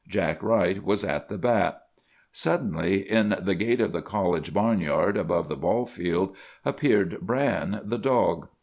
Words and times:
Jack 0.07 0.41
Wright 0.41 0.83
was 0.83 1.03
at 1.03 1.29
the 1.29 1.37
bat. 1.37 1.79
"Suddenly 2.31 3.01
in 3.07 3.35
the 3.39 3.53
gate 3.53 3.79
of 3.79 3.91
the 3.91 4.01
college 4.01 4.51
barnyard, 4.51 5.15
above 5.15 5.47
the 5.47 5.55
ball 5.55 5.85
field, 5.85 6.35
appeared 6.65 7.19
Bran, 7.21 7.81
the 7.83 7.99
dog. 7.99 8.47